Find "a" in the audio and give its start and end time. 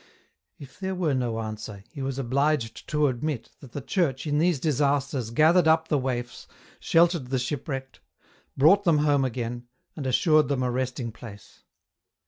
10.63-10.71